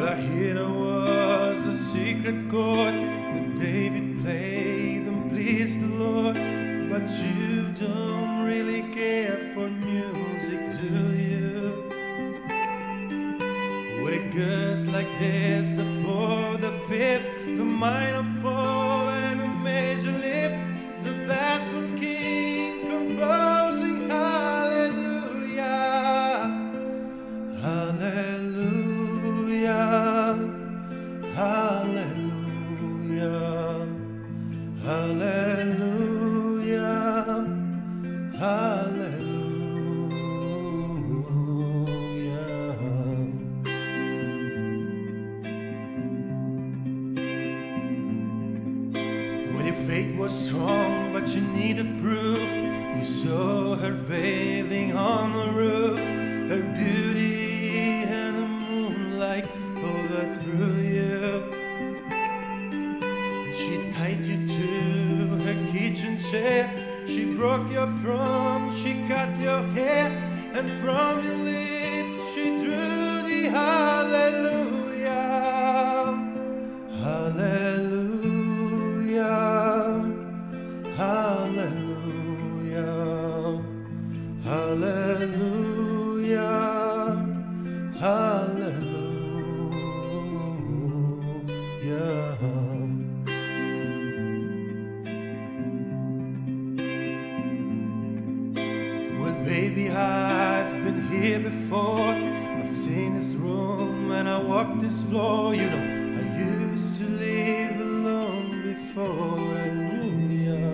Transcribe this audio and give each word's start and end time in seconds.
All 0.00 0.08
I 0.08 0.14
there 0.14 0.66
was 0.66 1.66
a 1.66 1.74
secret 1.74 2.48
chord 2.50 2.94
that 2.94 3.54
David 3.58 4.22
played 4.22 5.06
and 5.06 5.30
pleased 5.30 5.78
the 5.78 5.94
Lord. 5.94 6.36
But 6.90 7.06
you 7.20 7.68
don't 7.78 8.46
really 8.46 8.82
care 8.94 9.36
for 9.52 9.68
music, 9.68 10.60
do 10.80 11.12
you? 11.12 11.90
When 14.02 14.14
it 14.14 14.34
goes 14.34 14.86
like 14.86 15.10
this 15.18 15.72
the 15.72 15.84
fourth, 16.02 16.62
the 16.62 16.72
fifth, 16.88 17.44
the 17.58 17.64
minor. 17.66 18.29
Faith 49.90 50.14
was 50.16 50.46
strong, 50.46 51.12
but 51.12 51.26
you 51.34 51.40
needed 51.40 52.00
proof. 52.00 52.48
You 52.96 53.04
saw 53.04 53.74
her 53.74 53.90
bathing 53.90 54.96
on 54.96 55.32
the 55.32 55.50
roof, 55.50 55.98
her 55.98 56.62
beauty 56.78 58.04
and 58.04 58.36
the 58.36 58.46
moonlight 58.46 59.48
overthrew 59.82 60.76
you. 60.76 61.42
And 62.08 63.52
she 63.52 63.90
tied 63.90 64.20
you 64.20 64.46
to 64.46 65.42
her 65.42 65.72
kitchen 65.72 66.20
chair. 66.20 66.70
She 67.08 67.34
broke 67.34 67.68
your 67.72 67.88
throne, 68.00 68.72
she 68.72 68.92
cut 69.08 69.36
your 69.40 69.62
hair, 69.74 70.06
and 70.54 70.70
from 70.80 71.24
your 71.24 71.49
Well, 99.20 99.34
baby, 99.44 99.90
I've 99.90 100.82
been 100.82 101.06
here 101.08 101.40
before. 101.40 102.14
I've 102.60 102.70
seen 102.70 103.16
this 103.16 103.34
room 103.34 104.10
and 104.12 104.26
I 104.26 104.38
walked 104.42 104.80
this 104.80 105.02
floor. 105.02 105.54
You 105.54 105.68
know, 105.68 105.84
I 106.20 106.22
used 106.38 106.98
to 107.00 107.04
live 107.04 107.80
alone 107.80 108.62
before 108.62 109.38
I 109.64 109.68
knew 109.68 110.12
you. 110.46 110.64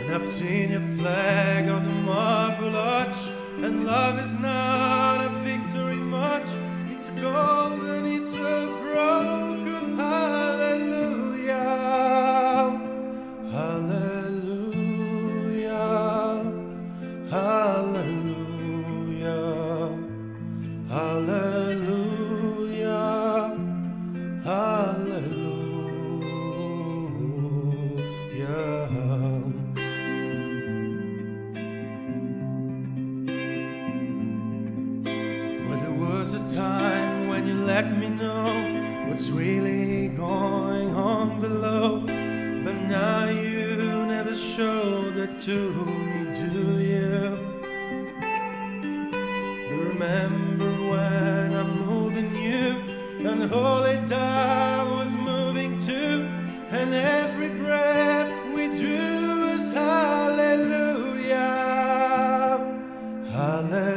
And 0.00 0.10
I've 0.10 0.26
seen 0.26 0.70
your 0.70 0.80
flag 0.80 1.68
on 1.68 1.84
the 1.84 1.92
marble 1.92 2.74
arch. 2.74 3.18
And 3.62 3.84
love 3.84 4.18
is 4.18 4.34
not 4.40 5.26
a 5.26 5.28
victory 5.42 5.96
much. 5.96 6.48
It's 6.90 7.10
golden, 7.10 8.06
let 37.78 37.96
me 37.96 38.08
know 38.08 39.06
what's 39.06 39.28
really 39.30 40.08
going 40.08 40.92
on 40.96 41.40
below. 41.40 42.00
But 42.64 42.76
now 42.98 43.28
you 43.28 43.76
never 44.14 44.34
showed 44.34 45.14
that 45.14 45.40
to 45.42 45.58
me, 46.10 46.20
do 46.42 46.56
you? 46.92 47.20
But 49.68 49.80
remember 49.92 50.70
when 50.90 51.54
I'm 51.60 51.72
moving 51.86 52.34
you, 52.34 52.66
and 53.28 53.42
the 53.42 53.46
holy 53.46 53.98
tide 54.08 54.88
was 54.98 55.14
moving 55.14 55.80
too, 55.80 56.26
and 56.78 56.92
every 56.92 57.50
breath 57.62 58.32
we 58.56 58.74
drew 58.74 59.52
was 59.52 59.72
hallelujah. 59.72 61.38
Hallelujah. 63.30 63.87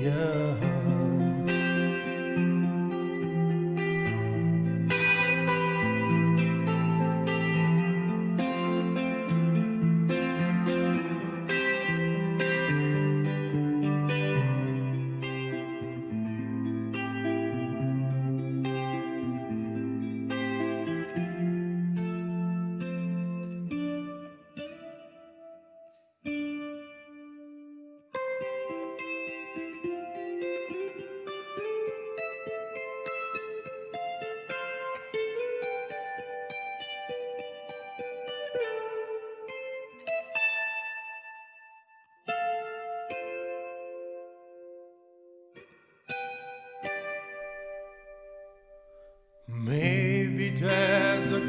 Hallelujah. 0.00 0.69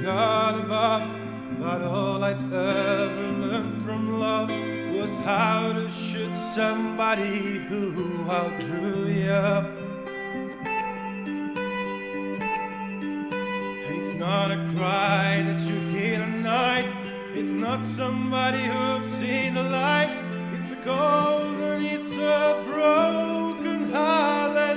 God 0.02 0.66
above, 0.66 1.08
but 1.60 1.82
all 1.84 2.24
I've 2.24 2.52
ever 2.52 3.32
learned 3.34 3.78
from 3.84 4.20
love 4.20 4.50
was 4.96 5.16
how 5.18 5.74
to 5.74 5.92
shoot 5.92 6.36
somebody 6.36 7.60
who 7.70 8.26
outdrew 8.28 9.06
you. 9.06 9.32
And 13.86 13.96
it's 13.96 14.16
not 14.16 14.50
a 14.50 14.58
cry 14.76 15.44
that 15.44 15.62
you 15.62 15.80
hear 15.90 16.20
at 16.22 16.40
night, 16.40 16.92
it's 17.36 17.52
not 17.52 17.84
somebody 17.84 18.64
who's 18.64 19.08
seen 19.08 19.54
the 19.54 19.64
light, 19.64 20.18
it's 20.54 20.72
a 20.72 20.78
cold 20.78 21.60
and 21.60 21.86
it's 21.86 22.18
a 22.18 22.64
broken. 22.66 23.92
Hallelujah. 23.92 24.71